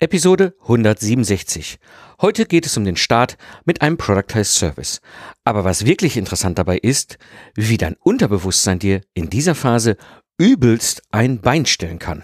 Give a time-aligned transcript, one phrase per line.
[0.00, 1.80] Episode 167.
[2.20, 5.00] Heute geht es um den Start mit einem Productized Service.
[5.42, 7.18] Aber was wirklich interessant dabei ist,
[7.56, 9.96] wie dein Unterbewusstsein dir in dieser Phase
[10.38, 12.22] übelst ein Bein stellen kann.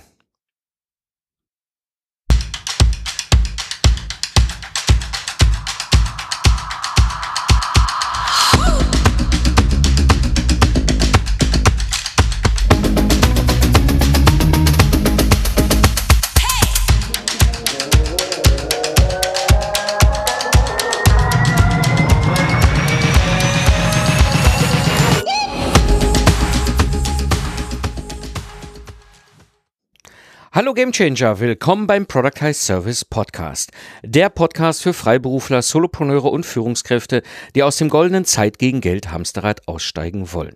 [30.65, 33.71] Hallo Gamechanger, willkommen beim Productize Service Podcast.
[34.03, 37.23] Der Podcast für Freiberufler, Solopreneure und Führungskräfte,
[37.55, 40.55] die aus dem goldenen Zeit gegen Geld Hamsterrad aussteigen wollen.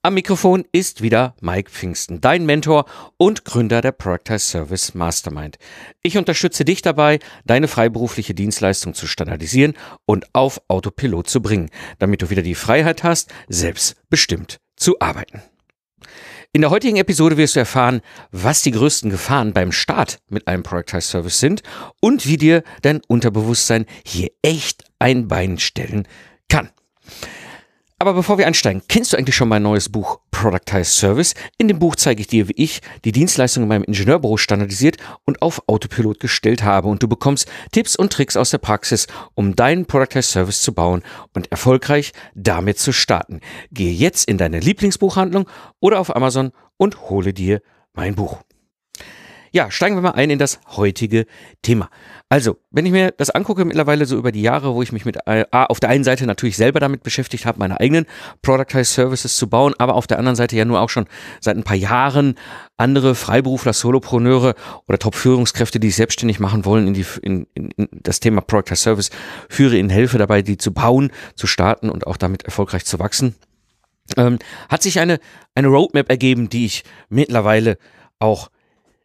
[0.00, 2.86] Am Mikrofon ist wieder Mike Pfingsten, dein Mentor
[3.18, 5.58] und Gründer der Productize Service Mastermind.
[6.02, 9.74] Ich unterstütze dich dabei, deine freiberufliche Dienstleistung zu standardisieren
[10.06, 15.42] und auf Autopilot zu bringen, damit du wieder die Freiheit hast, selbstbestimmt zu arbeiten.
[16.52, 18.00] In der heutigen Episode wirst du erfahren,
[18.32, 21.62] was die größten Gefahren beim Start mit einem Productized Service sind
[22.00, 26.08] und wie dir dein Unterbewusstsein hier echt ein Bein stellen
[26.48, 26.70] kann.
[28.02, 31.34] Aber bevor wir einsteigen, kennst du eigentlich schon mein neues Buch Productized Service?
[31.58, 35.42] In dem Buch zeige ich dir, wie ich die Dienstleistung in meinem Ingenieurbüro standardisiert und
[35.42, 36.88] auf Autopilot gestellt habe.
[36.88, 41.02] Und du bekommst Tipps und Tricks aus der Praxis, um deinen Productized Service zu bauen
[41.34, 43.40] und erfolgreich damit zu starten.
[43.70, 45.46] Gehe jetzt in deine Lieblingsbuchhandlung
[45.78, 47.60] oder auf Amazon und hole dir
[47.92, 48.38] mein Buch.
[49.52, 51.26] Ja, steigen wir mal ein in das heutige
[51.62, 51.90] Thema.
[52.28, 55.18] Also, wenn ich mir das angucke, mittlerweile so über die Jahre, wo ich mich mit
[55.26, 58.06] äh, auf der einen Seite natürlich selber damit beschäftigt habe, meine eigenen
[58.42, 61.06] Productized Services zu bauen, aber auf der anderen Seite ja nur auch schon
[61.40, 62.36] seit ein paar Jahren
[62.76, 64.54] andere Freiberufler, Solopreneure
[64.86, 68.84] oder Top-Führungskräfte, die sich selbstständig machen wollen, in, die, in, in, in das Thema Productized
[68.84, 69.10] Service
[69.48, 73.34] führe, ihnen helfe dabei, die zu bauen, zu starten und auch damit erfolgreich zu wachsen.
[74.16, 74.38] Ähm,
[74.68, 75.18] hat sich eine,
[75.56, 77.76] eine Roadmap ergeben, die ich mittlerweile
[78.20, 78.50] auch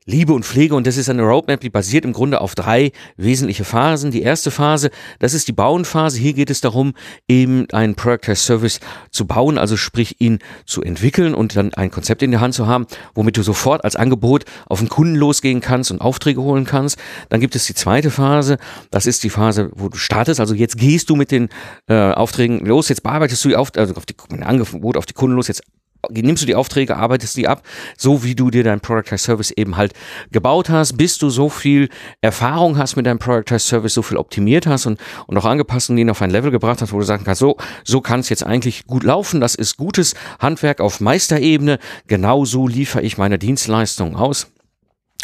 [0.08, 3.64] Liebe und Pflege und das ist eine Roadmap, die basiert im Grunde auf drei wesentliche
[3.64, 4.12] Phasen.
[4.12, 6.20] Die erste Phase, das ist die Bauenphase.
[6.20, 6.94] Hier geht es darum,
[7.28, 8.80] eben einen Product as Service
[9.10, 12.68] zu bauen, also sprich ihn zu entwickeln und dann ein Konzept in der Hand zu
[12.68, 17.00] haben, womit du sofort als Angebot auf den Kunden losgehen kannst und Aufträge holen kannst.
[17.30, 18.60] Dann gibt es die zweite Phase,
[18.92, 20.40] das ist die Phase, wo du startest.
[20.40, 21.50] Also jetzt gehst du mit den
[21.88, 25.14] äh, Aufträgen los, jetzt bearbeitest du die Auft also auf die ein Angebot auf die
[25.14, 25.64] Kunden los, jetzt
[26.12, 27.64] nimmst du die Aufträge, arbeitest die ab,
[27.98, 29.94] so wie du dir dein Product Service eben halt
[30.32, 31.90] gebaut hast, bis du so viel
[32.22, 35.98] Erfahrung hast mit deinem Product Service, so viel optimiert hast und, und auch angepasst und
[35.98, 38.46] ihn auf ein Level gebracht hast, wo du sagen kannst, so, so kann es jetzt
[38.46, 44.48] eigentlich gut laufen, das ist gutes Handwerk auf Meisterebene, genauso liefere ich meine Dienstleistung aus.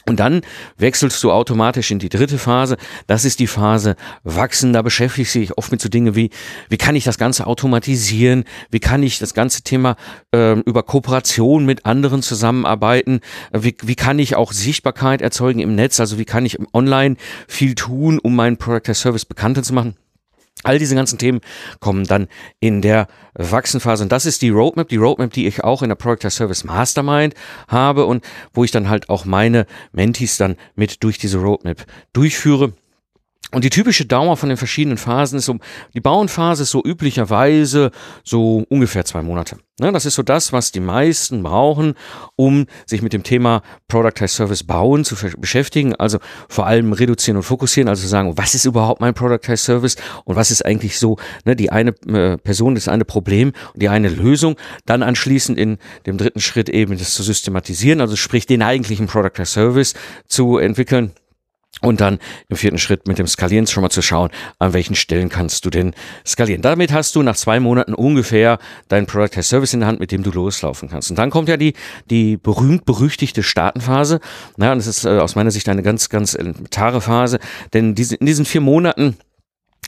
[0.07, 0.41] Und dann
[0.77, 2.77] wechselst du automatisch in die dritte Phase.
[3.07, 4.73] Das ist die Phase Wachsen.
[4.73, 6.29] Da beschäftigst du dich oft mit so Dingen wie,
[6.69, 8.45] wie kann ich das Ganze automatisieren?
[8.69, 9.95] Wie kann ich das ganze Thema
[10.33, 13.21] äh, über Kooperation mit anderen zusammenarbeiten?
[13.53, 15.99] Wie, wie kann ich auch Sichtbarkeit erzeugen im Netz?
[15.99, 17.15] Also wie kann ich online
[17.47, 19.95] viel tun, um meinen Product as Service bekannter zu machen?
[20.63, 21.41] All diese ganzen Themen
[21.79, 22.27] kommen dann
[22.59, 24.03] in der Wachsenphase.
[24.03, 26.63] Und das ist die Roadmap, die Roadmap, die ich auch in der Product as Service
[26.63, 27.33] Mastermind
[27.67, 28.23] habe und
[28.53, 32.73] wo ich dann halt auch meine Mentees dann mit durch diese Roadmap durchführe.
[33.53, 35.57] Und die typische Dauer von den verschiedenen Phasen ist so,
[35.93, 37.91] die Bauenphase ist so üblicherweise
[38.23, 39.57] so ungefähr zwei Monate.
[39.77, 41.95] Ne, das ist so das, was die meisten brauchen,
[42.37, 45.95] um sich mit dem Thema Productized Service bauen zu beschäftigen.
[45.95, 50.37] Also vor allem reduzieren und fokussieren, also sagen, was ist überhaupt mein Productized Service und
[50.37, 54.07] was ist eigentlich so ne, die eine äh, Person, das eine Problem und die eine
[54.07, 54.55] Lösung.
[54.85, 59.53] Dann anschließend in dem dritten Schritt eben das zu systematisieren, also sprich den eigentlichen Productized
[59.53, 59.93] Service
[60.27, 61.11] zu entwickeln
[61.79, 65.29] und dann im vierten Schritt mit dem Skalieren schon mal zu schauen, an welchen Stellen
[65.29, 65.93] kannst du denn
[66.27, 66.61] skalieren.
[66.61, 68.59] Damit hast du nach zwei Monaten ungefähr
[68.89, 71.09] dein Product as Service in der Hand, mit dem du loslaufen kannst.
[71.09, 71.73] Und dann kommt ja die,
[72.09, 74.19] die berühmt-berüchtigte Startenphase.
[74.57, 77.39] Naja, und das ist äh, aus meiner Sicht eine ganz, ganz elementare Phase,
[77.73, 79.17] denn diese, in diesen vier Monaten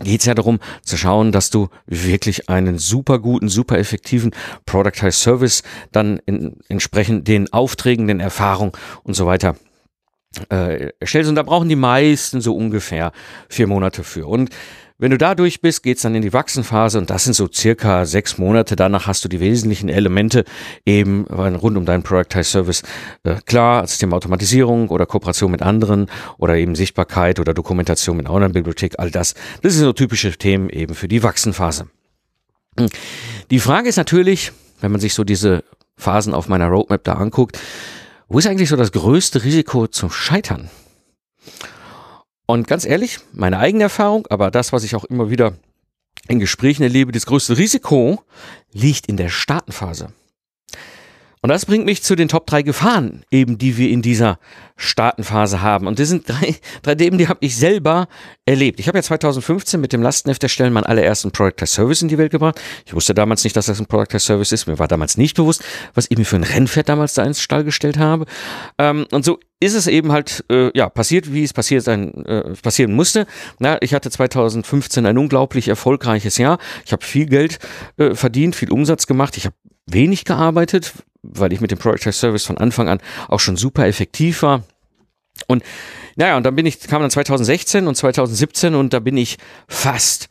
[0.04, 4.32] geht es ja darum zu schauen, dass du wirklich einen super guten, super effektiven
[4.66, 8.72] Productized Service dann in, entsprechend den Aufträgen, den Erfahrungen
[9.04, 9.56] und so weiter
[10.50, 11.30] äh, erstellst.
[11.30, 13.12] Und da brauchen die meisten so ungefähr
[13.50, 14.28] vier Monate für.
[14.28, 14.50] Und
[15.00, 18.06] wenn du da durch bist, geht's dann in die Wachsenphase und das sind so circa
[18.06, 18.76] sechs Monate.
[18.76, 20.46] Danach hast du die wesentlichen Elemente
[20.86, 22.84] eben rund um deinen Productized Service
[23.24, 26.08] äh, klar, als Thema Automatisierung oder Kooperation mit anderen
[26.38, 29.34] oder eben Sichtbarkeit oder Dokumentation mit einer Online-Bibliothek, all das.
[29.62, 31.88] Das sind so typische Themen eben für die Wachsenphase.
[32.80, 32.88] Hm.
[33.52, 35.64] Die Frage ist natürlich, wenn man sich so diese
[35.98, 37.60] Phasen auf meiner Roadmap da anguckt,
[38.34, 40.72] wo ist eigentlich so das größte Risiko zum Scheitern?
[42.48, 45.54] Und ganz ehrlich, meine eigene Erfahrung, aber das, was ich auch immer wieder
[46.28, 48.24] in Gesprächen erlebe, das größte Risiko
[48.72, 50.14] liegt in der Staatenphase.
[51.42, 54.40] Und das bringt mich zu den Top 3 Gefahren, eben die wir in dieser
[54.76, 55.88] Staatenphase haben.
[55.88, 58.08] Und das sind drei, drei Themen, die habe ich selber
[58.46, 58.80] erlebt.
[58.80, 62.18] Ich habe ja 2015 mit dem Lastenheft erstellen meinen allerersten Product as Service in die
[62.18, 62.60] Welt gebracht.
[62.86, 64.68] Ich wusste damals nicht, dass das ein Product as Service ist.
[64.68, 67.64] Mir war damals nicht bewusst, was ich mir für ein Rennpferd damals da ins Stall
[67.64, 68.26] gestellt habe.
[68.78, 72.54] Ähm, und so ist es eben halt äh, ja passiert, wie es passiert sein äh,
[72.62, 73.26] passieren musste.
[73.60, 76.58] Na, ich hatte 2015 ein unglaublich erfolgreiches Jahr.
[76.86, 77.60] Ich habe viel Geld
[77.98, 79.38] äh, verdient, viel Umsatz gemacht.
[79.38, 79.56] Ich habe
[79.86, 84.44] wenig gearbeitet, weil ich mit dem Product Service von Anfang an auch schon super effektiv
[84.44, 84.64] war.
[85.48, 85.64] Und
[86.16, 89.38] naja, und dann bin ich, kam dann 2016 und 2017 und da bin ich
[89.68, 90.30] fast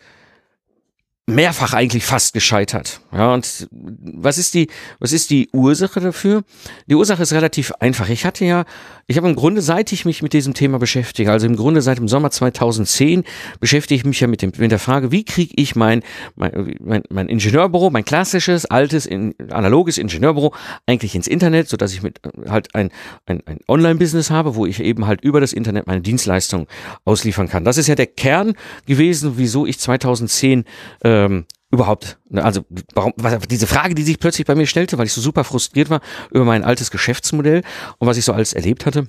[1.34, 3.00] mehrfach eigentlich fast gescheitert.
[3.12, 4.68] Ja, und was ist die,
[4.98, 6.44] was ist die Ursache dafür?
[6.86, 8.08] Die Ursache ist relativ einfach.
[8.08, 8.64] Ich hatte ja,
[9.06, 11.98] ich habe im Grunde, seit ich mich mit diesem Thema beschäftige, also im Grunde seit
[11.98, 13.24] dem Sommer 2010
[13.60, 16.02] beschäftige ich mich ja mit, dem, mit der Frage, wie kriege ich mein,
[16.36, 20.54] mein, mein, mein Ingenieurbüro, mein klassisches, altes, in, analoges Ingenieurbüro
[20.86, 22.90] eigentlich ins Internet, so dass ich mit halt ein,
[23.26, 26.66] ein, ein Online-Business habe, wo ich eben halt über das Internet meine Dienstleistungen
[27.04, 27.64] ausliefern kann.
[27.64, 28.54] Das ist ja der Kern
[28.86, 30.64] gewesen, wieso ich 2010
[31.04, 32.64] äh, ähm, überhaupt, ne, also
[32.94, 35.90] warum, was, diese Frage, die sich plötzlich bei mir stellte, weil ich so super frustriert
[35.90, 37.62] war über mein altes Geschäftsmodell
[37.98, 39.06] und was ich so alles erlebt hatte.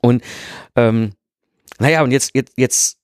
[0.00, 0.22] Und
[0.76, 1.12] ähm,
[1.78, 2.98] naja, und jetzt, jetzt, jetzt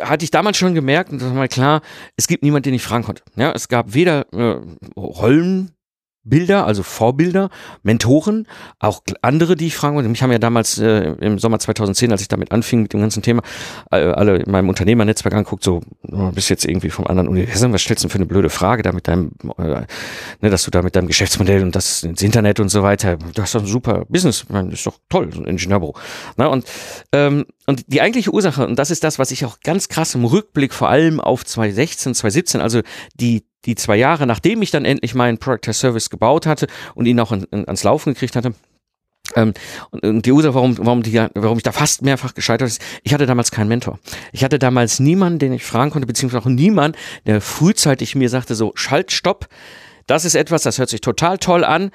[0.00, 1.82] hatte ich damals schon gemerkt, und das war mal klar,
[2.16, 3.22] es gibt niemanden, den ich fragen konnte.
[3.36, 4.60] Ja, es gab weder äh,
[4.96, 5.72] Rollen,
[6.24, 7.50] Bilder, also Vorbilder,
[7.82, 8.46] Mentoren,
[8.78, 10.08] auch andere, die ich fragen wollte.
[10.08, 13.22] Mich haben ja damals äh, im Sommer 2010, als ich damit anfing mit dem ganzen
[13.22, 13.42] Thema,
[13.90, 17.82] äh, alle in meinem Unternehmernetzwerk anguckt, so, du bist jetzt irgendwie vom anderen Universum, was
[17.82, 19.82] stellst du denn für eine blöde Frage da mit deinem, äh,
[20.40, 23.42] ne, dass du da mit deinem Geschäftsmodell und das ins Internet und so weiter, du
[23.42, 25.96] hast doch ein super Business, das ist doch toll, so ein Ingenieurbüro.
[26.36, 26.66] Na, und,
[27.12, 30.24] ähm, und die eigentliche Ursache, und das ist das, was ich auch ganz krass im
[30.24, 32.80] Rückblick vor allem auf 2016, 2017, also
[33.14, 37.06] die die zwei Jahre, nachdem ich dann endlich meinen Product as Service gebaut hatte und
[37.06, 38.54] ihn auch in, in, ans Laufen gekriegt hatte,
[39.36, 39.54] ähm,
[39.90, 43.26] und die Ursache, warum, warum, die, warum ich da fast mehrfach gescheitert ist, ich hatte
[43.26, 43.98] damals keinen Mentor.
[44.32, 48.54] Ich hatte damals niemanden, den ich fragen konnte, beziehungsweise auch niemanden, der frühzeitig mir sagte,
[48.54, 49.48] so, schalt, stopp,
[50.06, 51.90] das ist etwas, das hört sich total toll an,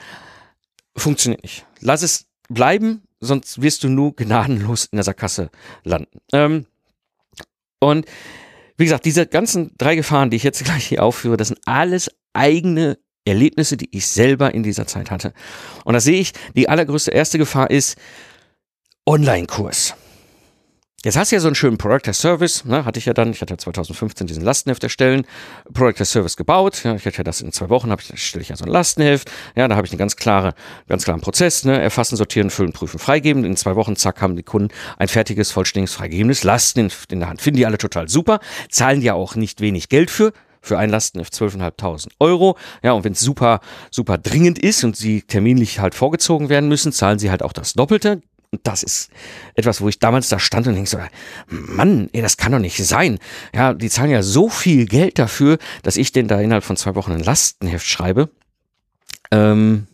[0.95, 1.65] funktioniert nicht.
[1.81, 5.49] Lass es bleiben, sonst wirst du nur gnadenlos in der Sackgasse
[5.83, 6.19] landen.
[6.31, 6.65] Ähm,
[7.79, 8.05] und
[8.77, 12.11] wie gesagt, diese ganzen drei Gefahren, die ich jetzt gleich hier aufführe, das sind alles
[12.33, 15.33] eigene Erlebnisse, die ich selber in dieser Zeit hatte.
[15.83, 17.97] Und da sehe ich, die allergrößte erste Gefahr ist
[19.05, 19.95] Online-Kurs.
[21.05, 23.29] Jetzt hast du ja so einen schönen Product as Service, ne, hatte ich ja dann,
[23.29, 25.27] ich hatte ja 2015 diesen Lastenheft erstellen,
[25.71, 28.41] Product as Service gebaut, ja, ich hatte ja das in zwei Wochen, habe ich, stelle
[28.41, 30.55] ich ja so ein Lastenheft, ja, da habe ich einen ganz klare,
[30.87, 34.41] ganz klaren Prozess, ne, erfassen, sortieren, füllen, prüfen, freigeben, in zwei Wochen, zack, haben die
[34.41, 37.43] Kunden ein fertiges, vollständiges, freigegebenes Lasten in, in der Hand.
[37.43, 38.39] Finden die alle total super,
[38.71, 42.57] zahlen ja auch nicht wenig Geld für, für ein Lastenheft 12.500 Euro.
[42.81, 43.59] Ja, und wenn es super,
[43.91, 47.73] super dringend ist und sie terminlich halt vorgezogen werden müssen, zahlen sie halt auch das
[47.73, 48.23] Doppelte.
[48.51, 49.09] Und das ist
[49.55, 50.99] etwas, wo ich damals da stand und denke so,
[51.47, 53.19] Mann, ey, das kann doch nicht sein.
[53.53, 56.95] Ja, die zahlen ja so viel Geld dafür, dass ich denn da innerhalb von zwei
[56.95, 58.29] Wochen ein Lastenheft schreibe.
[59.31, 59.87] Ähm,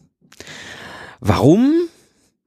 [1.19, 1.87] warum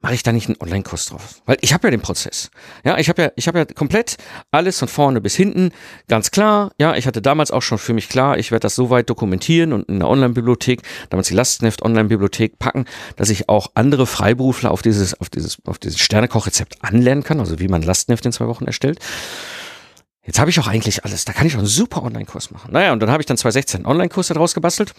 [0.07, 1.41] mache ich da nicht einen Online-Kurs drauf?
[1.45, 2.49] Weil ich habe ja den Prozess.
[2.85, 4.15] Ja, ich habe ja, ich habe ja komplett
[4.51, 5.71] alles von vorne bis hinten
[6.07, 6.71] ganz klar.
[6.79, 9.73] Ja, ich hatte damals auch schon für mich klar, ich werde das so weit dokumentieren
[9.73, 12.85] und in der Online-Bibliothek, damals die Lastenheft Online-Bibliothek packen,
[13.17, 17.59] dass ich auch andere Freiberufler auf dieses, auf dieses, auf dieses Sternekochrezept anlernen kann, also
[17.59, 18.99] wie man Lastenheft in zwei Wochen erstellt.
[20.23, 21.25] Jetzt habe ich auch eigentlich alles.
[21.25, 22.71] Da kann ich auch einen super Online-Kurs machen.
[22.71, 24.93] Naja, und dann habe ich dann 2016 einen Online-Kurs daraus gebastelt.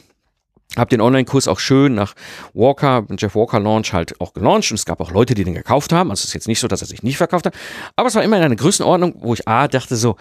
[0.76, 2.14] Hab den Online-Kurs auch schön nach
[2.52, 5.92] Walker, Jeff Walker Launch halt auch gelauncht und es gab auch Leute, die den gekauft
[5.92, 6.10] haben.
[6.10, 7.54] Also es ist jetzt nicht so, dass er sich nicht verkauft hat.
[7.96, 10.16] Aber es war immer in einer Größenordnung, wo ich A dachte so,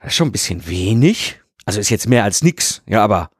[0.00, 1.40] das ist schon ein bisschen wenig.
[1.64, 2.82] Also ist jetzt mehr als nix.
[2.86, 3.30] Ja, aber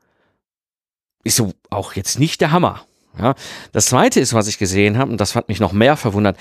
[1.25, 2.85] ist so auch jetzt nicht der Hammer.
[3.18, 3.35] Ja.
[3.73, 6.37] Das zweite ist, was ich gesehen habe, und das hat mich noch mehr verwundert,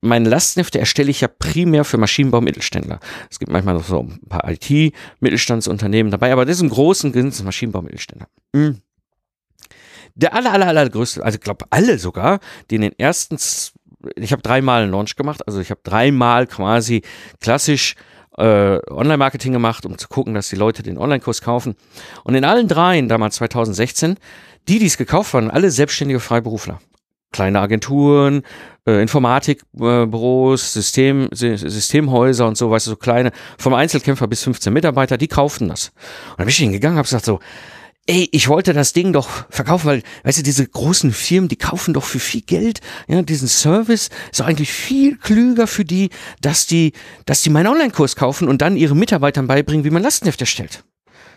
[0.00, 3.00] meine Lastenhefte erstelle ich ja primär für Maschinenbau-Mittelständler.
[3.30, 7.44] Es gibt manchmal noch so ein paar IT-Mittelstandsunternehmen dabei, aber das ist im Großen Ganzen
[7.46, 8.28] Maschinenbau-Mittelständler.
[8.52, 8.80] Mhm.
[10.14, 12.38] Der aller, aller, aller größte, also ich glaube alle sogar,
[12.70, 13.36] die in den ersten,
[14.16, 17.02] ich habe dreimal einen Launch gemacht, also ich habe dreimal quasi
[17.40, 17.96] klassisch
[18.38, 21.74] äh, Online-Marketing gemacht, um zu gucken, dass die Leute den Online-Kurs kaufen.
[22.24, 24.16] Und in allen dreien, damals 2016,
[24.68, 26.80] die, die es gekauft waren, alle selbstständige Freiberufler.
[27.32, 28.42] Kleine Agenturen,
[28.86, 35.16] äh, Informatikbüros, System, Systemhäuser und so, weißt du, so kleine, vom Einzelkämpfer bis 15 Mitarbeiter,
[35.16, 35.88] die kauften das.
[36.30, 37.40] Und dann bin ich hingegangen habe gesagt so,
[38.06, 41.94] ey, ich wollte das Ding doch verkaufen, weil, weißt du, diese großen Firmen, die kaufen
[41.94, 46.66] doch für viel Geld, ja, diesen Service ist doch eigentlich viel klüger für die, dass
[46.66, 46.92] die,
[47.24, 50.84] dass die meinen Online-Kurs kaufen und dann ihren Mitarbeitern beibringen, wie man Lastenheft erstellt.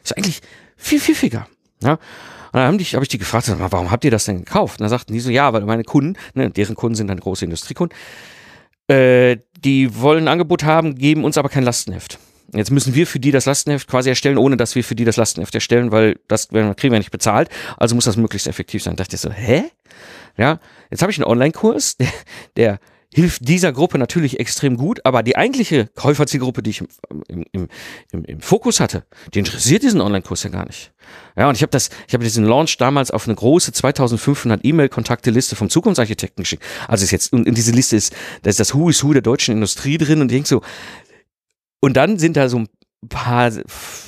[0.04, 0.42] Ist eigentlich
[0.76, 1.48] viel, viel fairer,
[1.82, 1.94] ja.
[1.94, 4.80] Und dann habe ich, hab ich die gefragt, warum habt ihr das denn gekauft?
[4.80, 7.46] Und dann sagten die so, ja, weil meine Kunden, ne, deren Kunden sind dann große
[7.46, 7.96] Industriekunden,
[8.88, 12.20] äh, die wollen ein Angebot haben, geben uns aber kein Lastenheft.
[12.54, 15.18] Jetzt müssen wir für die das Lastenheft quasi erstellen, ohne dass wir für die das
[15.18, 17.50] Lastenheft erstellen, weil das kriegen wir nicht bezahlt.
[17.78, 18.96] Also muss das möglichst effektiv sein.
[18.96, 19.66] Da dachte ich so, hä?
[20.38, 20.60] Ja,
[20.92, 22.10] jetzt habe ich einen Online-Kurs, der,
[22.56, 22.80] der
[23.14, 27.68] hilft dieser Gruppe natürlich extrem gut, aber die eigentliche Käuferzielgruppe, die ich im, im,
[28.12, 30.92] im, im Fokus hatte, die interessiert diesen Online-Kurs ja gar nicht.
[31.38, 35.56] Ja, und ich habe das, ich habe diesen Launch damals auf eine große 2500 E-Mail-Kontakte-Liste
[35.56, 36.64] vom Zukunftsarchitekten geschickt.
[36.88, 38.14] Also ist jetzt, und in diese Liste ist,
[38.44, 40.62] da ist das Who is Who der deutschen Industrie drin und ich denke so,
[41.80, 42.68] und dann sind da so ein
[43.10, 43.52] paar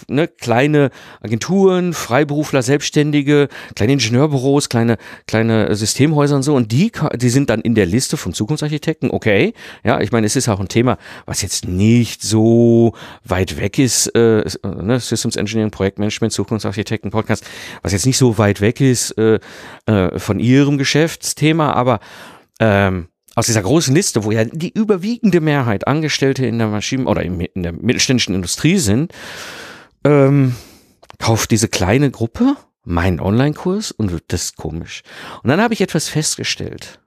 [0.07, 0.89] ne, kleine
[1.21, 4.97] Agenturen, Freiberufler, Selbstständige, kleine Ingenieurbüros, kleine
[5.27, 9.11] kleine Systemhäuser und so und die die sind dann in der Liste von Zukunftsarchitekten.
[9.11, 10.97] Okay, ja, ich meine, es ist auch ein Thema,
[11.27, 17.45] was jetzt nicht so weit weg ist, äh, ne, Systems Engineering, Projektmanagement, Zukunftsarchitekten Podcast,
[17.83, 19.39] was jetzt nicht so weit weg ist äh,
[19.85, 21.99] äh, von ihrem Geschäftsthema, aber
[22.59, 23.08] ähm,
[23.39, 27.49] aus dieser großen Liste, wo ja die überwiegende Mehrheit Angestellte in der Maschinen- oder in
[27.55, 29.13] der mittelständischen Industrie sind,
[30.03, 30.55] ähm,
[31.19, 35.03] kauft diese kleine Gruppe meinen Online-Kurs und das ist komisch.
[35.41, 36.99] Und dann habe ich etwas festgestellt.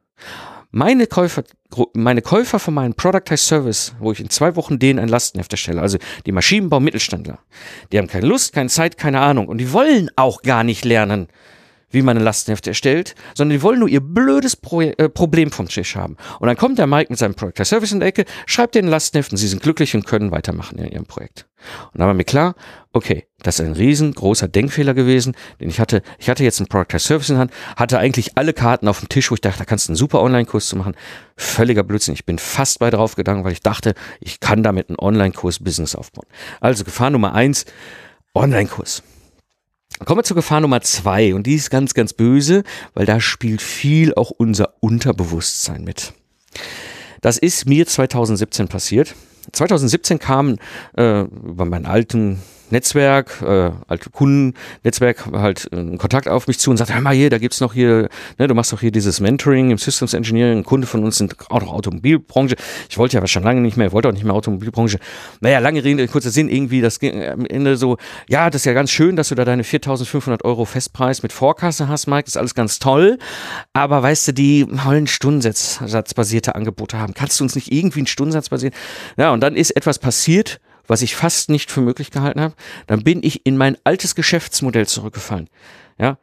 [0.70, 1.44] Meine Käufer,
[1.92, 5.82] meine Käufer von meinem Productized Service, wo ich in zwei Wochen denen ein Lastenheft erstelle,
[5.82, 7.40] also die Maschinenbau-Mittelständler,
[7.92, 11.28] die haben keine Lust, keine Zeit, keine Ahnung und die wollen auch gar nicht lernen,
[11.92, 15.68] wie man ein Lastenheft erstellt, sondern die wollen nur ihr blödes Pro äh, Problem vom
[15.68, 16.16] Tisch haben.
[16.40, 19.32] Und dann kommt der Mike mit seinem Projekt Service in der Ecke, schreibt den Lastenheft
[19.32, 21.46] und sie sind glücklich und können weitermachen in ihrem Projekt.
[21.92, 22.54] Und dann war mir klar,
[22.92, 26.98] okay, das ist ein riesengroßer Denkfehler gewesen, denn ich hatte, ich hatte jetzt einen Product
[26.98, 29.88] Service in Hand, hatte eigentlich alle Karten auf dem Tisch, wo ich dachte, da kannst
[29.88, 30.94] du einen super Online-Kurs zu machen.
[31.36, 32.14] Völliger Blödsinn.
[32.14, 36.26] Ich bin fast bei drauf gegangen, weil ich dachte, ich kann damit einen Online-Kurs-Business aufbauen.
[36.60, 37.64] Also Gefahr Nummer eins,
[38.34, 39.02] Online-Kurs.
[40.04, 43.62] Kommen wir zur Gefahr Nummer zwei und die ist ganz, ganz böse, weil da spielt
[43.62, 46.12] viel auch unser Unterbewusstsein mit.
[47.20, 49.14] Das ist mir 2017 passiert.
[49.52, 50.56] 2017 kam
[50.96, 52.40] äh, über meinen alten
[52.72, 57.30] Netzwerk, äh, alte Kundennetzwerk halt äh, Kontakt auf mich zu und sagt, hör mal hier,
[57.30, 60.64] da gibt's noch hier, ne, du machst doch hier dieses Mentoring im Systems Engineering, ein
[60.64, 62.56] Kunde von uns sind auch noch Automobilbranche.
[62.88, 64.98] Ich wollte ja schon lange nicht mehr, wollte auch nicht mehr Automobilbranche.
[65.40, 67.98] Naja, lange Rede, kurzer Sinn, irgendwie, das ging am Ende so,
[68.28, 71.88] ja, das ist ja ganz schön, dass du da deine 4.500 Euro Festpreis mit Vorkasse
[71.88, 73.18] hast, Mike, das ist alles ganz toll,
[73.74, 77.12] aber weißt du, die wollen Stundensatzbasierte Angebote haben.
[77.12, 78.74] Kannst du uns nicht irgendwie einen Stundensatz basieren?
[79.18, 82.54] Ja, und dann ist etwas passiert, was ich fast nicht für möglich gehalten habe,
[82.86, 85.48] dann bin ich in mein altes Geschäftsmodell zurückgefallen.
[85.98, 86.18] Ja,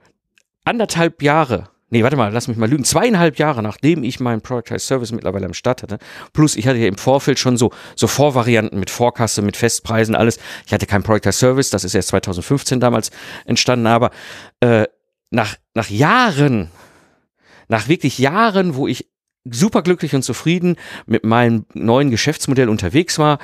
[0.65, 4.87] anderthalb Jahre nee, warte mal, lass mich mal lügen, zweieinhalb Jahre nachdem ich meinen Productized
[4.87, 5.99] Service mittlerweile am Start hatte,
[6.33, 10.39] plus ich hatte ja im Vorfeld schon so, so Vorvarianten mit Vorkasse, mit Festpreisen, alles.
[10.65, 13.11] Ich hatte keinen Productized Service, das ist erst 2015 damals
[13.45, 14.11] entstanden, aber
[14.59, 14.85] äh,
[15.31, 16.71] nach, nach Jahren,
[17.67, 19.07] nach wirklich Jahren, wo ich
[19.49, 20.75] super glücklich und zufrieden
[21.05, 23.39] mit meinem neuen Geschäftsmodell unterwegs war,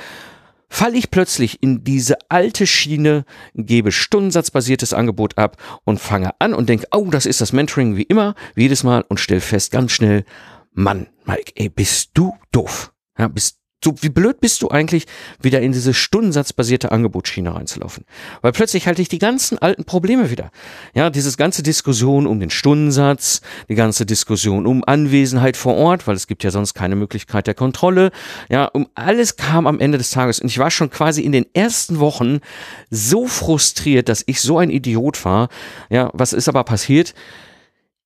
[0.69, 6.69] falle ich plötzlich in diese alte Schiene, gebe stundensatzbasiertes Angebot ab und fange an und
[6.69, 9.91] denke, oh, das ist das Mentoring wie immer, wie jedes Mal und stell fest ganz
[9.91, 10.25] schnell,
[10.73, 12.93] Mann, Mike, ey, bist du doof.
[13.17, 15.05] Ja, bist so, wie blöd bist du eigentlich,
[15.39, 18.03] wieder in diese stundensatzbasierte Angebotsschiene reinzulaufen?
[18.41, 20.51] Weil plötzlich halte ich die ganzen alten Probleme wieder.
[20.93, 26.15] Ja, dieses ganze Diskussion um den Stundensatz, die ganze Diskussion um Anwesenheit vor Ort, weil
[26.15, 28.11] es gibt ja sonst keine Möglichkeit der Kontrolle.
[28.49, 30.39] Ja, um alles kam am Ende des Tages.
[30.39, 32.39] Und ich war schon quasi in den ersten Wochen
[32.89, 35.49] so frustriert, dass ich so ein Idiot war.
[35.91, 37.13] Ja, was ist aber passiert?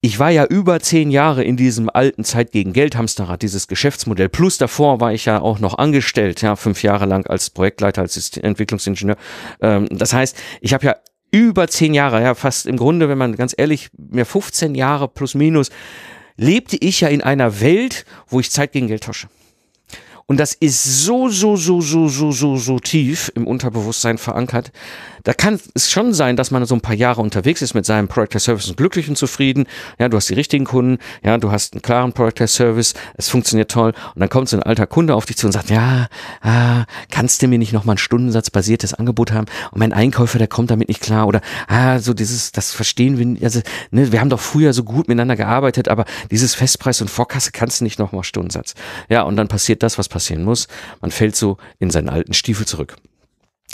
[0.02, 4.30] Ich war ja über zehn Jahre in diesem alten Zeit gegen Geld Hamsterrad, dieses Geschäftsmodell.
[4.30, 8.38] Plus davor war ich ja auch noch angestellt, ja, fünf Jahre lang als Projektleiter, als
[8.38, 9.18] Entwicklungsingenieur.
[9.62, 10.96] Ähm, das heißt, ich habe ja
[11.32, 15.36] über zehn Jahre, ja, fast im Grunde, wenn man ganz ehrlich, mehr 15 Jahre plus
[15.36, 15.70] minus,
[16.38, 19.28] lebte ich ja in einer Welt, wo ich Zeit gegen Geld tausche.
[20.30, 24.72] Und das ist so, so, so, so, so, so, so tief im Unterbewusstsein verankert.
[25.24, 28.08] Da kann es schon sein, dass man so ein paar Jahre unterwegs ist mit seinem
[28.08, 29.66] Product Service und glücklich und zufrieden.
[29.98, 31.00] Ja, du hast die richtigen Kunden.
[31.24, 32.94] Ja, du hast einen klaren Product Service.
[33.16, 33.94] Es funktioniert toll.
[34.16, 36.08] Und dann kommt so ein alter Kunde auf dich zu und sagt, ja,
[36.42, 39.48] ah, kannst du mir nicht nochmal ein stundensatzbasiertes Angebot haben?
[39.72, 41.28] Und mein Einkäufer, der kommt damit nicht klar.
[41.28, 43.62] Oder, ah, so dieses, das verstehen wir, also,
[43.92, 47.82] ne, wir haben doch früher so gut miteinander gearbeitet, aber dieses Festpreis und Vorkasse kannst
[47.82, 48.74] du nicht nochmal Stundensatz.
[49.10, 50.68] Ja, und dann passiert das, was passieren muss.
[51.02, 52.96] Man fällt so in seinen alten Stiefel zurück.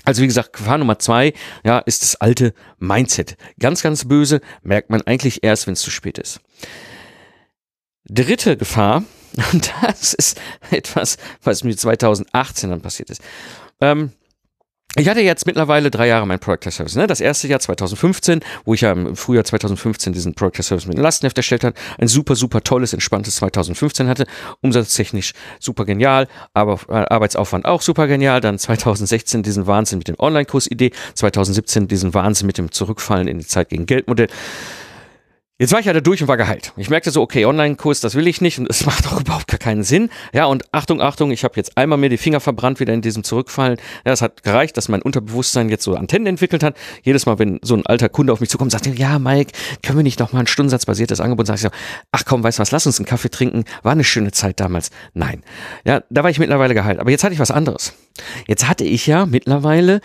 [0.03, 1.33] Also wie gesagt, Gefahr Nummer zwei,
[1.63, 3.37] ja, ist das alte Mindset.
[3.59, 6.41] Ganz, ganz böse, merkt man eigentlich erst, wenn es zu spät ist.
[8.07, 9.03] Dritte Gefahr,
[9.53, 10.39] und das ist
[10.71, 13.21] etwas, was mir 2018 dann passiert ist.
[13.81, 14.11] Ähm,
[14.97, 16.95] ich hatte jetzt mittlerweile drei Jahre mein Product Service.
[16.95, 17.05] Ne?
[17.05, 21.03] Das erste Jahr 2015, wo ich ja im Frühjahr 2015 diesen Product Service mit dem
[21.03, 24.25] Lastenheft erstellt habe, ein super, super tolles, entspanntes 2015 hatte.
[24.61, 28.39] Umsatztechnisch super genial, aber äh, Arbeitsaufwand auch super genial.
[28.39, 33.47] Dann 2016 diesen Wahnsinn mit dem Online-Kurs-Idee, 2017 diesen Wahnsinn mit dem Zurückfallen in die
[33.47, 34.29] Zeit gegen Geldmodell.
[35.57, 36.73] Jetzt war ich ja da durch und war geheilt.
[36.75, 39.57] Ich merkte so, okay, Online-Kurs, das will ich nicht und es macht auch überhaupt gar
[39.57, 40.09] keinen Sinn.
[40.33, 43.23] Ja, und Achtung, Achtung, ich habe jetzt einmal mir die Finger verbrannt wieder in diesem
[43.23, 43.77] Zurückfallen.
[44.05, 46.75] Ja, es hat gereicht, dass mein Unterbewusstsein jetzt so Antennen entwickelt hat.
[47.03, 49.97] Jedes Mal, wenn so ein alter Kunde auf mich zukommt, sagt er, ja, Mike, können
[49.97, 51.47] wir nicht noch mal ein stundensatzbasiertes Angebot?
[51.47, 51.69] Sag ich so,
[52.11, 53.63] ach komm, weißt du was, lass uns einen Kaffee trinken.
[53.81, 54.89] War eine schöne Zeit damals.
[55.13, 55.41] Nein.
[55.85, 56.99] Ja, da war ich mittlerweile geheilt.
[56.99, 57.93] Aber jetzt hatte ich was anderes.
[58.45, 60.01] Jetzt hatte ich ja mittlerweile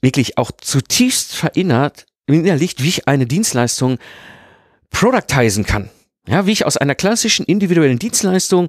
[0.00, 3.98] wirklich auch zutiefst verinnert, innerlich, wie ich eine Dienstleistung
[4.90, 5.90] productizen kann.
[6.28, 8.68] Ja, wie ich aus einer klassischen individuellen Dienstleistung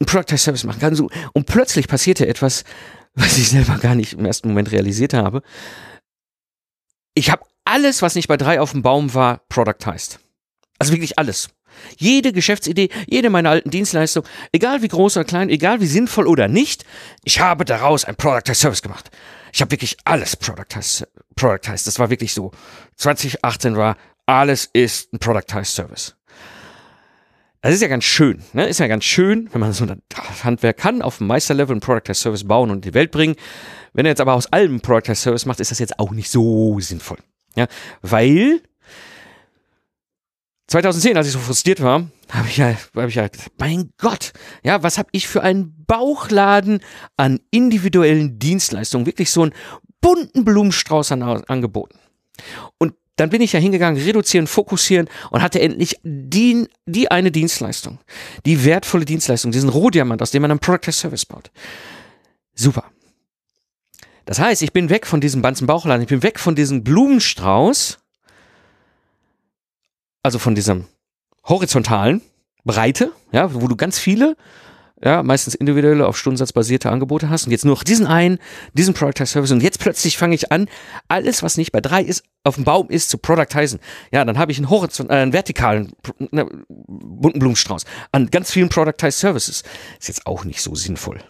[0.00, 1.08] einen Productize Service machen kann.
[1.32, 2.64] Und plötzlich passierte etwas,
[3.14, 5.42] was ich selber gar nicht im ersten Moment realisiert habe.
[7.14, 10.20] Ich habe alles, was nicht bei drei auf dem Baum war, productized.
[10.78, 11.48] Also wirklich alles.
[11.96, 16.48] Jede Geschäftsidee, jede meiner alten Dienstleistungen, egal wie groß oder klein, egal wie sinnvoll oder
[16.48, 16.84] nicht,
[17.24, 19.10] ich habe daraus ein Productized Service gemacht.
[19.52, 21.86] Ich habe wirklich alles productized, productized.
[21.86, 22.52] Das war wirklich so.
[22.96, 23.96] 2018 war
[24.28, 26.14] alles ist ein Productized Service.
[27.62, 28.68] Das ist ja ganz schön, ne?
[28.68, 30.02] Ist ja ganz schön, wenn man so ein
[30.44, 33.34] Handwerk kann, auf dem Meisterlevel ein Productized Service bauen und in die Welt bringen.
[33.94, 36.30] Wenn er jetzt aber aus allem ein Productized Service macht, ist das jetzt auch nicht
[36.30, 37.18] so sinnvoll.
[37.56, 37.66] Ja,
[38.02, 38.60] weil
[40.68, 44.32] 2010, als ich so frustriert war, habe ich ja, habe ich ja gesagt, mein Gott,
[44.62, 46.80] ja, was habe ich für einen Bauchladen
[47.16, 49.54] an individuellen Dienstleistungen, wirklich so einen
[50.02, 51.98] bunten Blumenstrauß an Angeboten.
[52.76, 57.98] Und dann bin ich ja hingegangen, reduzieren, fokussieren und hatte endlich die, die eine Dienstleistung,
[58.46, 61.50] die wertvolle Dienstleistung, diesen Rohdiamant, aus dem man einen Product as Service baut.
[62.54, 62.84] Super.
[64.24, 67.98] Das heißt, ich bin weg von diesem Banzen Bauchladen, ich bin weg von diesem Blumenstrauß,
[70.22, 70.86] also von diesem
[71.44, 72.22] horizontalen
[72.64, 74.36] Breite, ja, wo du ganz viele
[75.02, 78.38] ja, meistens individuelle, auf Stundensatz basierte Angebote hast und jetzt nur noch diesen einen,
[78.72, 80.68] diesen Productize Service und jetzt plötzlich fange ich an,
[81.08, 83.80] alles, was nicht bei drei ist, auf dem Baum ist, zu productizen.
[84.12, 85.92] Ja, dann habe ich einen horizont, äh, einen vertikalen,
[86.30, 89.62] ne, bunten Blumenstrauß an ganz vielen Productize Services.
[90.00, 91.20] Ist jetzt auch nicht so sinnvoll.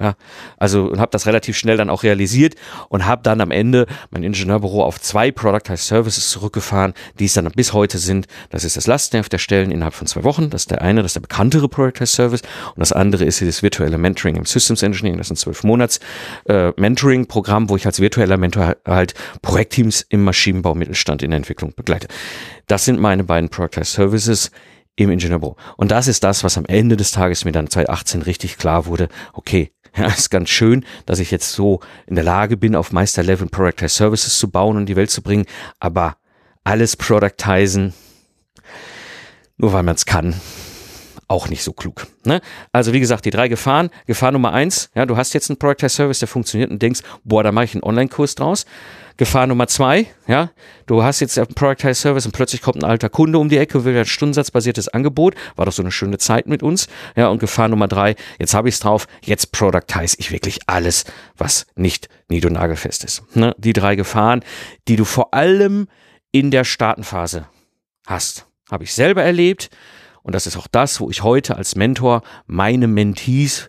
[0.00, 0.14] Ja,
[0.56, 2.54] also und habe das relativ schnell dann auch realisiert
[2.88, 7.50] und habe dann am Ende mein Ingenieurbüro auf zwei Productized Services zurückgefahren, die es dann
[7.50, 8.26] bis heute sind.
[8.48, 10.48] Das ist das Lastenheft erstellen innerhalb von zwei Wochen.
[10.48, 12.40] Das ist der eine, das ist der bekanntere Productized Service
[12.74, 15.18] und das andere ist das virtuelle Mentoring im Systems Engineering.
[15.18, 16.00] Das ist ein zwölf Monats
[16.46, 21.74] äh, Mentoring-Programm, wo ich als virtueller Mentor halt Projektteams im Maschinenbau Mittelstand in der Entwicklung
[21.76, 22.08] begleite.
[22.66, 24.50] Das sind meine beiden Productized Services
[24.96, 25.56] im Ingenieurbüro.
[25.76, 29.08] Und das ist das, was am Ende des Tages mir dann 2018 richtig klar wurde.
[29.32, 33.48] Okay, ja, ist ganz schön, dass ich jetzt so in der Lage bin, auf Meister-Level
[33.48, 35.46] Productized Services zu bauen und die Welt zu bringen,
[35.80, 36.16] aber
[36.64, 37.92] alles productizen,
[39.56, 40.34] nur weil man es kann,
[41.28, 42.06] auch nicht so klug.
[42.24, 42.40] Ne?
[42.72, 43.90] Also wie gesagt, die drei Gefahren.
[44.06, 47.42] Gefahr Nummer eins, ja, du hast jetzt einen Productized Service, der funktioniert und denkst, boah,
[47.42, 48.66] da mache ich einen Online-Kurs draus.
[49.16, 50.50] Gefahr Nummer zwei, ja,
[50.86, 53.78] du hast jetzt einen Productized Service und plötzlich kommt ein alter Kunde um die Ecke
[53.78, 57.38] und will ein stundensatzbasiertes Angebot, war doch so eine schöne Zeit mit uns, ja, und
[57.38, 61.04] Gefahr Nummer drei, jetzt habe ich es drauf, jetzt productize ich wirklich alles,
[61.36, 63.22] was nicht nied- und nagelfest ist.
[63.36, 63.54] Ne?
[63.58, 64.42] Die drei Gefahren,
[64.88, 65.88] die du vor allem
[66.32, 67.46] in der Startenphase
[68.06, 69.70] hast, habe ich selber erlebt
[70.22, 73.68] und das ist auch das, wo ich heute als Mentor meine Mentees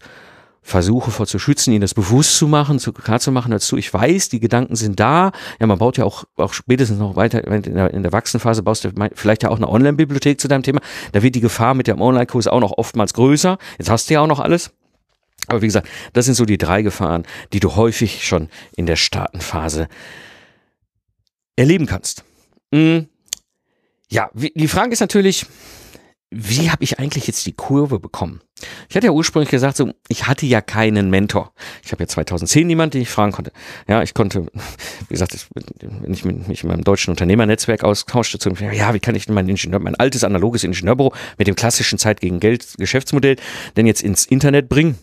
[0.63, 3.75] versuche vor zu schützen, ihnen das bewusst zu machen, zu klar zu machen dazu.
[3.75, 5.33] Ich weiß, die Gedanken sind da.
[5.59, 8.85] Ja, man baut ja auch, auch spätestens noch weiter in der, in der Wachsenphase baust
[8.85, 10.79] du vielleicht ja auch eine Online-Bibliothek zu deinem Thema.
[11.11, 13.57] Da wird die Gefahr mit dem Online-Kurs auch noch oftmals größer.
[13.77, 14.71] Jetzt hast du ja auch noch alles.
[15.47, 18.95] Aber wie gesagt, das sind so die drei Gefahren, die du häufig schon in der
[18.95, 19.89] Startenphase
[21.57, 22.23] erleben kannst.
[22.73, 23.07] Hm.
[24.09, 25.45] Ja, die Frage ist natürlich,
[26.35, 28.41] wie habe ich eigentlich jetzt die Kurve bekommen?
[28.89, 31.51] Ich hatte ja ursprünglich gesagt, so, ich hatte ja keinen Mentor.
[31.83, 33.51] Ich habe ja 2010 niemanden, den ich fragen konnte.
[33.87, 34.47] Ja, ich konnte,
[35.07, 39.25] wie gesagt, wenn ich mich in meinem deutschen Unternehmernetzwerk austauschte, zu, ja, wie kann ich
[39.25, 43.35] denn mein Ingenieur, mein altes analoges Ingenieurbüro mit dem klassischen Zeit gegen Geld Geschäftsmodell
[43.75, 44.97] denn jetzt ins Internet bringen?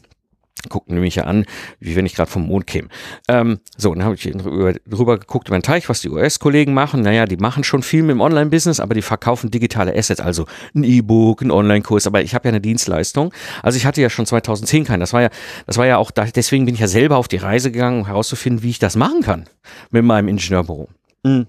[0.68, 1.46] Guckten mich ja an,
[1.78, 2.88] wie wenn ich gerade vom Mond käme.
[3.28, 7.02] Ähm, so, dann habe ich drüber, drüber geguckt über den Teich, was die US-Kollegen machen.
[7.02, 10.84] Naja, die machen schon viel mit dem Online-Business, aber die verkaufen digitale Assets, also ein
[10.84, 12.06] E-Book, ein Online-Kurs.
[12.06, 13.32] Aber ich habe ja eine Dienstleistung.
[13.62, 15.00] Also ich hatte ja schon 2010 keinen.
[15.00, 15.30] Das war ja,
[15.66, 18.06] das war ja auch, da, deswegen bin ich ja selber auf die Reise gegangen, um
[18.06, 19.46] herauszufinden, wie ich das machen kann
[19.90, 20.88] mit meinem Ingenieurbüro.
[21.22, 21.46] Mhm.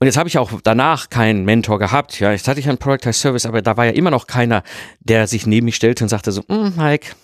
[0.00, 2.20] Und jetzt habe ich auch danach keinen Mentor gehabt.
[2.20, 4.62] Ja, jetzt hatte ich einen Productized Service, aber da war ja immer noch keiner,
[5.00, 7.14] der sich neben mich stellte und sagte so, mm, Mike,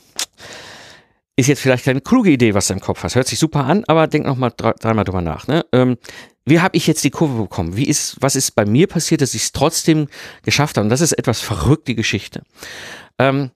[1.37, 3.17] ist jetzt vielleicht keine kluge Idee, was du im Kopf hast.
[3.17, 5.47] Hört sich super an, aber denk noch mal dreimal drüber nach.
[5.47, 5.65] Ne?
[5.73, 5.97] Ähm,
[6.45, 7.77] wie habe ich jetzt die Kurve bekommen?
[7.77, 10.09] Wie ist, was ist bei mir passiert, dass ich es trotzdem
[10.43, 10.85] geschafft habe?
[10.85, 12.43] Und das ist etwas verrückte Geschichte.
[13.19, 13.51] Ähm,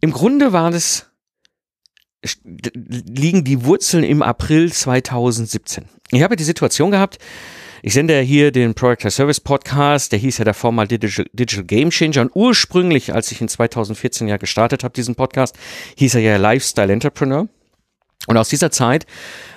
[0.00, 1.06] Im Grunde war das
[2.74, 5.84] liegen die Wurzeln im April 2017.
[6.10, 7.18] Ich habe die Situation gehabt,
[7.82, 11.64] ich sende ja hier den Product Service Podcast, der hieß ja davor mal Digital, Digital
[11.64, 15.56] Game Changer und ursprünglich, als ich in 2014 ja gestartet habe, diesen Podcast,
[15.96, 17.48] hieß er ja Lifestyle Entrepreneur.
[18.28, 19.06] Und aus dieser Zeit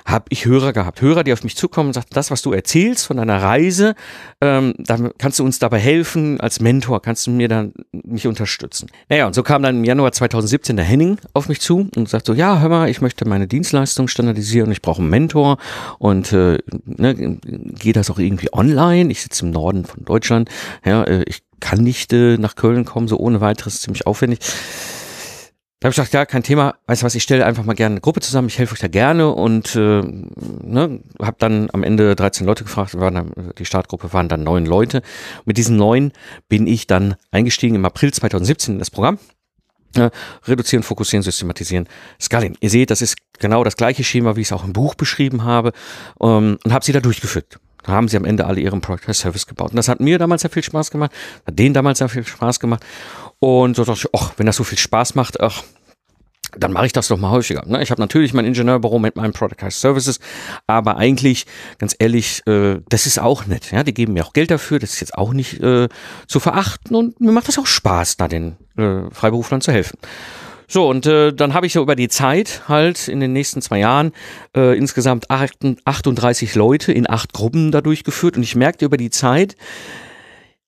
[0.06, 1.02] habe ich Hörer gehabt.
[1.02, 3.96] Hörer, die auf mich zukommen und sagen, das, was du erzählst von deiner Reise,
[4.40, 6.40] ähm, da kannst du uns dabei helfen.
[6.40, 8.88] Als Mentor kannst du mir dann mich unterstützen.
[9.10, 12.26] Naja, und so kam dann im Januar 2017 der Henning auf mich zu und sagt
[12.26, 15.58] so, ja, hör mal, ich möchte meine Dienstleistung standardisieren, ich brauche einen Mentor
[16.00, 17.40] und äh, ne,
[17.78, 19.12] geht das auch irgendwie online?
[19.12, 20.50] Ich sitze im Norden von Deutschland,
[20.86, 24.40] ja, äh, ich kann nicht äh, nach Köln kommen, so ohne weiteres, ziemlich aufwendig.
[25.82, 26.76] Da habe ich gesagt, ja, kein Thema.
[26.86, 28.88] Weißt du was, ich stelle einfach mal gerne eine Gruppe zusammen, ich helfe euch da
[28.88, 34.14] gerne und äh, ne, habe dann am Ende 13 Leute gefragt, waren dann, die Startgruppe
[34.14, 35.02] waren dann neun Leute.
[35.46, 36.12] Mit diesen neun
[36.48, 39.18] bin ich dann eingestiegen im April 2017 in das Programm.
[39.96, 40.12] Äh,
[40.46, 41.90] reduzieren, fokussieren, systematisieren,
[42.22, 42.56] Scaling.
[42.60, 45.46] Ihr seht, das ist genau das gleiche Schema, wie ich es auch im Buch beschrieben
[45.46, 45.72] habe
[46.22, 47.60] ähm, und habe sie da durchgeführt.
[47.84, 49.72] Da haben sie am Ende alle ihren Product Service gebaut.
[49.72, 51.12] Und das hat mir damals sehr viel Spaß gemacht,
[51.46, 52.84] hat denen damals sehr viel Spaß gemacht.
[53.40, 55.64] Und so dachte ich, ach, wenn das so viel Spaß macht, ach,
[56.58, 57.64] dann mache ich das doch mal häufiger.
[57.66, 57.82] Ne?
[57.82, 60.20] Ich habe natürlich mein Ingenieurbüro mit meinen Productized Services,
[60.68, 61.46] aber eigentlich,
[61.78, 63.72] ganz ehrlich, äh, das ist auch nett.
[63.72, 63.84] Ja?
[63.84, 65.88] Die geben mir auch Geld dafür, das ist jetzt auch nicht äh,
[66.28, 69.98] zu verachten und mir macht das auch Spaß, da den äh, Freiberuflern zu helfen.
[70.72, 73.80] So, und äh, dann habe ich so über die Zeit halt in den nächsten zwei
[73.80, 74.14] Jahren
[74.56, 79.58] äh, insgesamt 38 Leute in acht Gruppen da durchgeführt und ich merkte über die Zeit,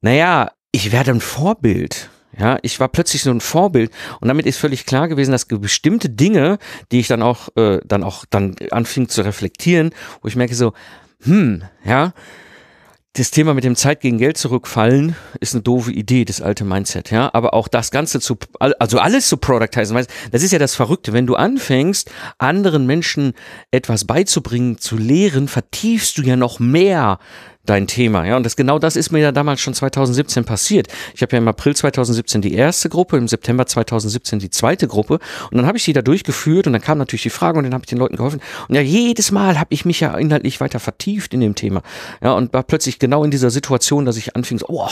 [0.01, 2.09] naja, ich werde ein Vorbild.
[2.37, 6.09] Ja, ich war plötzlich so ein Vorbild und damit ist völlig klar gewesen, dass bestimmte
[6.09, 6.57] Dinge,
[6.91, 10.73] die ich dann auch äh, dann auch dann anfing zu reflektieren, wo ich merke so,
[11.21, 12.11] hm, ja,
[13.15, 17.12] das Thema mit dem Zeit gegen Geld zurückfallen ist eine doofe Idee, das alte Mindset,
[17.12, 17.30] ja.
[17.34, 21.13] Aber auch das Ganze zu, also alles zu productizen, weißt, das ist ja das Verrückte.
[21.13, 23.34] Wenn du anfängst, anderen Menschen
[23.69, 27.19] etwas beizubringen, zu lehren, vertiefst du ja noch mehr
[27.65, 28.26] dein Thema.
[28.26, 30.88] Ja, und das genau das ist mir ja damals schon 2017 passiert.
[31.15, 35.19] Ich habe ja im April 2017 die erste Gruppe, im September 2017 die zweite Gruppe
[35.49, 37.73] und dann habe ich die da durchgeführt und dann kam natürlich die Frage und dann
[37.73, 38.41] habe ich den Leuten geholfen.
[38.67, 41.84] Und ja, jedes Mal habe ich mich ja inhaltlich weiter vertieft in dem Thema.
[42.21, 44.89] Ja, und war plötzlich genau in dieser Situation, dass ich anfing, so, oh,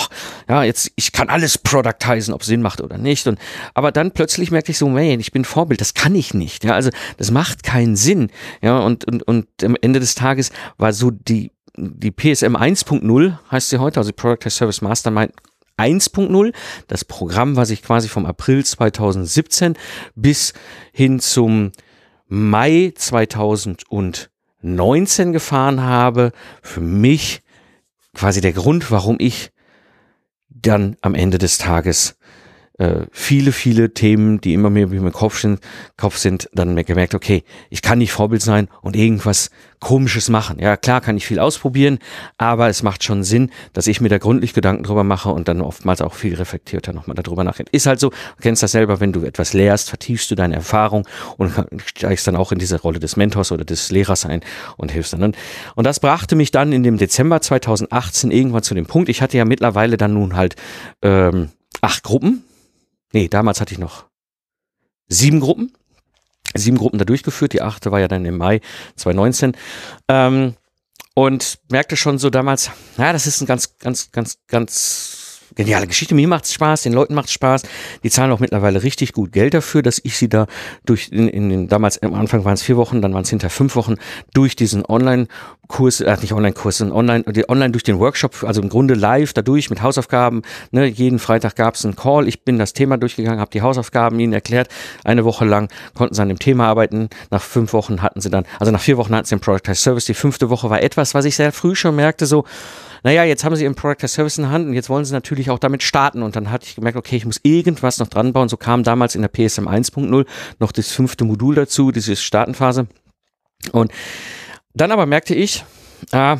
[0.48, 3.28] ja, jetzt, ich kann alles productizen, ob es Sinn macht oder nicht.
[3.28, 3.38] Und
[3.74, 6.64] aber dann plötzlich merkte ich so, man, ich bin Vorbild, das kann ich nicht.
[6.64, 8.30] Ja, also das macht keinen Sinn.
[8.62, 13.70] Ja, und, und, und am Ende des Tages war so die die PSM 1.0 heißt
[13.70, 15.34] sie heute, also Product Service Mastermind
[15.78, 16.54] 1.0,
[16.88, 19.76] das Programm, was ich quasi vom April 2017
[20.16, 20.54] bis
[20.92, 21.72] hin zum
[22.28, 26.32] Mai 2019 gefahren habe,
[26.62, 27.42] für mich
[28.14, 29.52] quasi der Grund, warum ich
[30.50, 32.18] dann am Ende des Tages
[32.82, 35.60] äh, viele, viele Themen, die immer mehr wie im Kopf sind,
[35.98, 40.58] Kopf sind, dann gemerkt, okay, ich kann nicht Vorbild sein und irgendwas Komisches machen.
[40.60, 42.00] Ja, klar kann ich viel ausprobieren,
[42.38, 45.62] aber es macht schon Sinn, dass ich mir da gründlich Gedanken drüber mache und dann
[45.62, 47.72] oftmals auch viel reflektierter nochmal darüber nachdenke.
[47.72, 51.08] Ist halt so, du kennst das selber, wenn du etwas lehrst, vertiefst du deine Erfahrung
[51.38, 51.54] und
[51.86, 54.42] steigst dann auch in diese Rolle des Mentors oder des Lehrers ein
[54.78, 55.36] und hilfst dann.
[55.76, 59.38] Und das brachte mich dann in dem Dezember 2018 irgendwann zu dem Punkt, ich hatte
[59.38, 60.56] ja mittlerweile dann nun halt
[61.02, 61.50] ähm,
[61.82, 62.44] acht Gruppen,
[63.12, 64.06] nee, damals hatte ich noch
[65.08, 65.74] sieben Gruppen,
[66.56, 67.54] sieben Gruppen da durchgeführt.
[67.54, 68.62] Die achte war ja dann im Mai
[68.96, 69.56] 2019.
[70.08, 70.56] Ähm,
[71.14, 75.21] und merkte schon so damals, ja, das ist ein ganz, ganz, ganz, ganz
[75.56, 76.16] geniale Geschichte.
[76.16, 77.64] Mir macht's Spaß, den Leuten macht's Spaß.
[78.04, 80.48] Die zahlen auch mittlerweile richtig gut Geld dafür, dass ich sie da
[80.86, 83.50] durch in, in den damals am Anfang waren es vier Wochen, dann waren es hinter
[83.50, 83.96] fünf Wochen
[84.34, 88.70] durch diesen Online-Kurs, äh, nicht Online-Kurs, sondern online, die online durch den Workshop, also im
[88.70, 90.42] Grunde live dadurch mit Hausaufgaben.
[90.72, 92.28] Ne, jeden Freitag gab's einen Call.
[92.28, 94.70] Ich bin das Thema durchgegangen, habe die Hausaufgaben ihnen erklärt.
[95.04, 97.10] Eine Woche lang konnten sie an dem Thema arbeiten.
[97.30, 100.06] Nach fünf Wochen hatten sie dann, also nach vier Wochen hatten sie den Productized Service.
[100.06, 102.46] Die fünfte Woche war etwas, was ich sehr früh schon merkte, so
[103.04, 105.50] naja, jetzt haben sie ihren Product as Service in Hand und jetzt wollen sie natürlich
[105.50, 106.22] auch damit starten.
[106.22, 108.50] Und dann hatte ich gemerkt, okay, ich muss irgendwas noch dran bauen.
[108.50, 110.26] So kam damals in der PSM 1.0
[110.60, 112.88] noch das fünfte Modul dazu, diese Startenphase.
[113.72, 113.92] Und
[114.74, 115.66] dann aber merkte ich,
[116.12, 116.38] ah,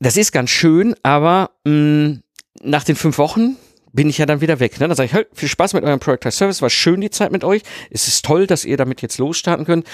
[0.00, 2.22] das ist ganz schön, aber mh, mm,
[2.64, 3.56] nach den fünf Wochen
[3.92, 4.80] bin ich ja dann wieder weg.
[4.80, 4.88] Ne?
[4.88, 7.30] Dann sage ich, hey, viel Spaß mit eurem Product as Service, war schön die Zeit
[7.30, 7.62] mit euch.
[7.90, 9.86] Es ist toll, dass ihr damit jetzt losstarten könnt.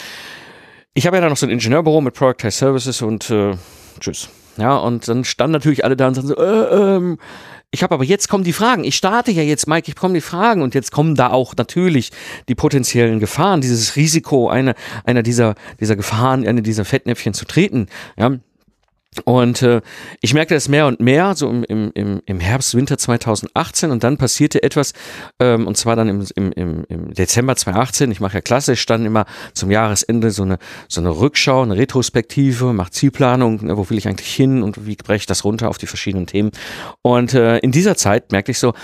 [0.94, 3.56] Ich habe ja dann noch so ein Ingenieurbüro mit Product as Services und äh,
[3.98, 4.28] tschüss.
[4.56, 7.18] Ja, und dann standen natürlich alle da und sagten so, äh, ähm,
[7.70, 8.82] ich habe aber jetzt kommen die Fragen.
[8.84, 12.11] Ich starte ja jetzt, Mike, ich komme die Fragen und jetzt kommen da auch natürlich
[12.48, 17.87] die potenziellen Gefahren, dieses Risiko, eine, einer dieser, dieser Gefahren, eine dieser Fettnäpfchen zu treten.
[18.16, 18.38] Ja,
[19.24, 19.80] und äh,
[20.20, 23.90] ich merkte das mehr und mehr, so im, im, im Herbst, Winter 2018.
[23.90, 24.92] Und dann passierte etwas,
[25.40, 28.10] ähm, und zwar dann im, im, im Dezember 2018.
[28.10, 32.72] Ich mache ja klassisch dann immer zum Jahresende so eine, so eine Rückschau, eine Retrospektive,
[32.72, 35.78] mache Zielplanung, ne, wo will ich eigentlich hin und wie breche ich das runter auf
[35.78, 36.50] die verschiedenen Themen.
[37.02, 38.74] Und äh, in dieser Zeit merkte ich so,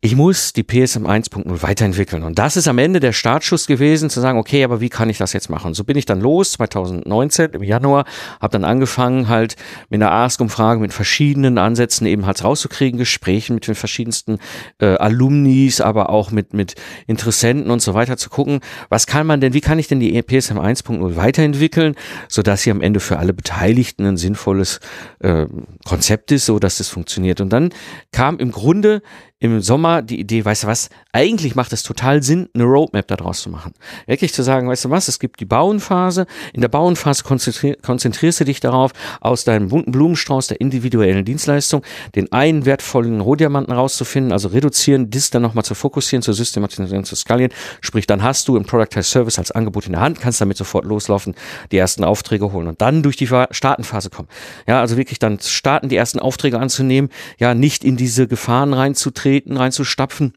[0.00, 2.22] ich muss die PSM 1.0 weiterentwickeln.
[2.22, 5.18] Und das ist am Ende der Startschuss gewesen, zu sagen, okay, aber wie kann ich
[5.18, 5.74] das jetzt machen?
[5.74, 8.04] So bin ich dann los, 2019 im Januar,
[8.40, 9.56] habe dann angefangen halt
[9.88, 14.38] mit einer Ask-Umfrage mit verschiedenen Ansätzen eben halt rauszukriegen, Gesprächen mit den verschiedensten
[14.80, 16.76] äh, Alumnis, aber auch mit, mit
[17.08, 20.22] Interessenten und so weiter zu gucken, was kann man denn, wie kann ich denn die
[20.22, 21.96] PSM 1.0 weiterentwickeln,
[22.28, 24.78] sodass sie am Ende für alle Beteiligten ein sinnvolles
[25.18, 25.46] äh,
[25.84, 27.40] Konzept ist, so dass es funktioniert.
[27.40, 27.70] Und dann
[28.12, 29.02] kam im Grunde
[29.40, 33.40] im Sommer die Idee, weißt du was, eigentlich macht es total Sinn, eine Roadmap daraus
[33.40, 33.72] zu machen.
[34.06, 38.40] Wirklich zu sagen, weißt du was, es gibt die Bauenphase, in der Bauenphase konzentrier konzentrierst
[38.40, 41.82] du dich darauf, aus deinem bunten Blumenstrauß der individuellen Dienstleistung
[42.16, 47.14] den einen wertvollen Rohdiamanten rauszufinden, also reduzieren, das dann nochmal zu fokussieren, zu systematisieren, zu
[47.14, 47.52] skalieren.
[47.80, 50.84] Sprich, dann hast du ein Productized Service als Angebot in der Hand, kannst damit sofort
[50.84, 51.36] loslaufen,
[51.70, 54.28] die ersten Aufträge holen und dann durch die Startenphase kommen.
[54.66, 59.27] Ja, also wirklich dann starten, die ersten Aufträge anzunehmen, ja, nicht in diese Gefahren reinzutreten,
[59.28, 60.34] reinzutreten, reinzustapfen.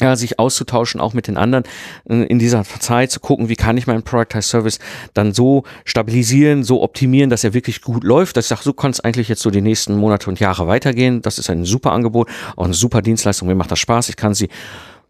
[0.00, 1.62] Ja, sich auszutauschen, auch mit den anderen
[2.08, 4.80] äh, in dieser Zeit zu gucken, wie kann ich meinen Productized Service
[5.14, 8.36] dann so stabilisieren, so optimieren, dass er wirklich gut läuft.
[8.36, 11.22] Dass ich sage, so kann es eigentlich jetzt so die nächsten Monate und Jahre weitergehen.
[11.22, 13.46] Das ist ein super Angebot, auch eine super Dienstleistung.
[13.46, 14.08] Mir macht das Spaß.
[14.08, 14.48] Ich kann sie,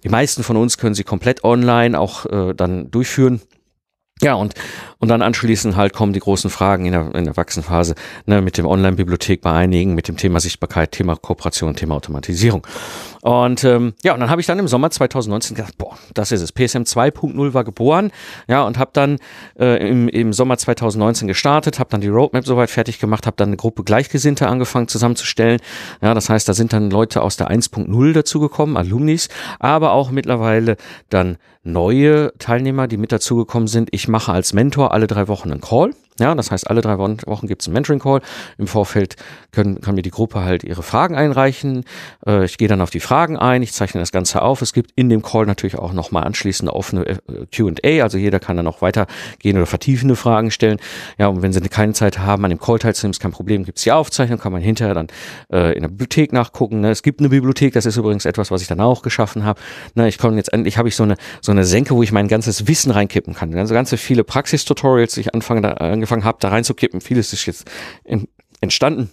[0.02, 3.40] die meisten von uns können sie komplett online auch äh, dann durchführen.
[4.20, 4.52] Ja, und,
[5.04, 8.56] und dann anschließend halt kommen die großen Fragen in der, in der Wachsenphase ne, mit
[8.56, 12.66] dem Online-Bibliothek bei einigen, mit dem Thema Sichtbarkeit, Thema Kooperation, Thema Automatisierung.
[13.20, 16.40] Und ähm, ja, und dann habe ich dann im Sommer 2019 gedacht, boah, das ist
[16.40, 16.52] es.
[16.52, 18.12] PSM 2.0 war geboren,
[18.48, 19.18] ja, und habe dann
[19.58, 23.50] äh, im, im Sommer 2019 gestartet, habe dann die Roadmap soweit fertig gemacht, habe dann
[23.50, 25.60] eine Gruppe Gleichgesinnter angefangen zusammenzustellen.
[26.00, 30.78] Ja, das heißt, da sind dann Leute aus der 1.0 dazugekommen, Alumnis, aber auch mittlerweile
[31.10, 33.88] dann neue Teilnehmer, die mit dazugekommen sind.
[33.92, 35.90] Ich mache als Mentor alle drei Wochen einen Call.
[36.20, 38.20] Ja, das heißt, alle drei Wochen gibt es einen Mentoring-Call.
[38.58, 39.16] Im Vorfeld
[39.50, 41.84] können, kann mir die Gruppe halt ihre Fragen einreichen.
[42.24, 44.62] Äh, ich gehe dann auf die Fragen ein, ich zeichne das Ganze auf.
[44.62, 47.18] Es gibt in dem Call natürlich auch nochmal anschließend offene äh,
[47.50, 50.78] QA, also jeder kann dann auch weitergehen oder vertiefende Fragen stellen.
[51.18, 53.78] Ja, und wenn Sie keine Zeit haben, an dem Call teilzunehmen, ist kein Problem, gibt
[53.78, 55.08] es die Aufzeichnung, kann man hinterher dann
[55.52, 56.80] äh, in der Bibliothek nachgucken.
[56.80, 56.90] Ne?
[56.90, 59.60] Es gibt eine Bibliothek, das ist übrigens etwas, was ich dann auch geschaffen habe.
[59.96, 62.28] Ne, ich komme jetzt endlich, habe ich so eine, so eine Senke, wo ich mein
[62.28, 63.52] ganzes Wissen reinkippen kann.
[63.54, 65.72] Also ganze viele Praxistutorials, die ich anfange da,
[66.04, 67.00] angefangen habe, da reinzukippen.
[67.00, 67.70] Vieles ist jetzt
[68.04, 68.28] in,
[68.60, 69.10] entstanden.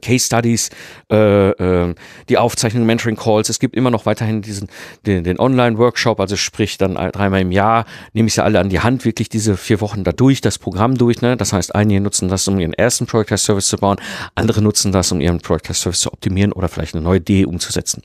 [0.00, 0.70] Case Studies,
[1.10, 1.94] äh, äh,
[2.28, 3.48] die Aufzeichnung, Mentoring Calls.
[3.48, 4.68] Es gibt immer noch weiterhin diesen
[5.04, 8.78] den, den Online-Workshop, also sprich dann dreimal im Jahr nehme ich sie alle an die
[8.78, 11.22] Hand, wirklich diese vier Wochen da durch, das Programm durch.
[11.22, 11.36] Ne?
[11.36, 13.96] Das heißt, einige nutzen das, um ihren ersten Project Service zu bauen,
[14.36, 18.04] andere nutzen das, um ihren Project Service zu optimieren oder vielleicht eine neue Idee umzusetzen.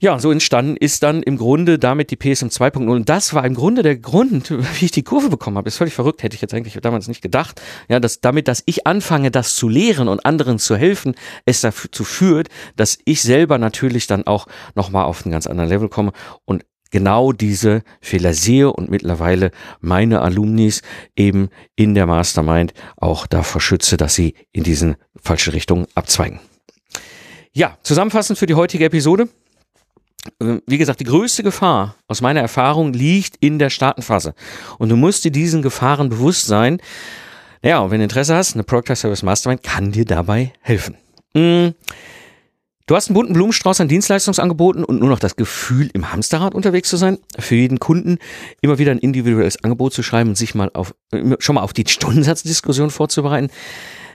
[0.00, 2.88] Ja, so entstanden ist dann im Grunde damit die PSM 2.0.
[2.88, 5.68] Und das war im Grunde der Grund, wie ich die Kurve bekommen habe.
[5.68, 7.60] Ist völlig verrückt, hätte ich jetzt eigentlich damals nicht gedacht.
[7.88, 12.04] Ja, dass damit, dass ich anfange, das zu lehren und anderen zu helfen, es dazu
[12.04, 16.12] führt, dass ich selber natürlich dann auch nochmal auf einen ganz anderen Level komme
[16.44, 20.82] und genau diese Fehler sehe und mittlerweile meine Alumnis
[21.16, 26.40] eben in der Mastermind auch davor schütze, dass sie in diesen falsche Richtung abzweigen.
[27.52, 29.28] Ja, zusammenfassend für die heutige Episode.
[30.40, 34.34] Ähm, wie gesagt, die größte Gefahr aus meiner Erfahrung liegt in der Startenphase.
[34.78, 36.78] Und du musst dir diesen Gefahren bewusst sein.
[37.62, 40.96] Ja, und wenn du Interesse hast, eine Product Service Mastermind kann dir dabei helfen.
[41.34, 41.68] Mm.
[42.88, 46.88] Du hast einen bunten Blumenstrauß an Dienstleistungsangeboten und nur noch das Gefühl, im Hamsterrad unterwegs
[46.88, 47.18] zu sein.
[47.36, 48.18] Für jeden Kunden
[48.60, 50.94] immer wieder ein individuelles Angebot zu schreiben und sich mal auf,
[51.40, 53.50] schon mal auf die Stundensatzdiskussion vorzubereiten.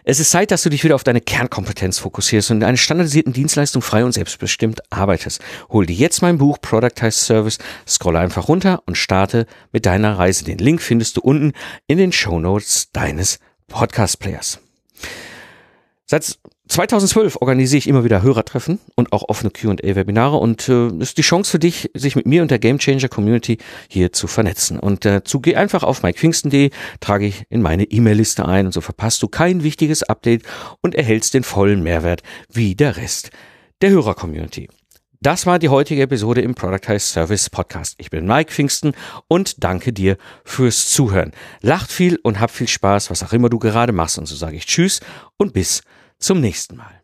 [0.04, 3.34] Es ist Zeit, dass du dich wieder auf deine Kernkompetenz fokussierst und in einer standardisierten
[3.34, 5.42] Dienstleistung frei und selbstbestimmt arbeitest.
[5.70, 10.44] Hol dir jetzt mein Buch Productized Service, scrolle einfach runter und starte mit deiner Reise.
[10.44, 11.54] Den Link findest du unten
[11.88, 14.60] in den Show Notes deines Podcast-Players.
[16.06, 21.22] Seit 2012 organisiere ich immer wieder Hörertreffen und auch offene Q&A-Webinare und äh, ist die
[21.22, 23.58] Chance für dich, sich mit mir und der Gamechanger Community
[23.90, 24.80] hier zu vernetzen.
[24.80, 26.70] Und dazu geh einfach auf mikepfingsten.de,
[27.00, 30.44] trage ich in meine E-Mail-Liste ein und so verpasst du kein wichtiges Update
[30.82, 33.32] und erhältst den vollen Mehrwert wie der Rest
[33.82, 34.70] der Hörer-Community.
[35.24, 37.96] Das war die heutige Episode im Productize Service Podcast.
[38.00, 38.94] Ich bin Mike Pfingsten
[39.28, 41.32] und danke dir fürs Zuhören.
[41.62, 44.18] Lacht viel und hab viel Spaß, was auch immer du gerade machst.
[44.18, 45.00] Und so sage ich Tschüss
[45.38, 45.84] und bis
[46.22, 47.01] zum nächsten Mal.